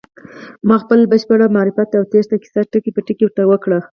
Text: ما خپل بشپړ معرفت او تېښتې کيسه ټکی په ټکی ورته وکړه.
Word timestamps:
ما 0.67 0.75
خپل 0.83 0.99
بشپړ 1.11 1.39
معرفت 1.55 1.89
او 1.97 2.03
تېښتې 2.11 2.37
کيسه 2.43 2.61
ټکی 2.71 2.91
په 2.93 3.01
ټکی 3.07 3.23
ورته 3.25 3.43
وکړه. 3.47 3.79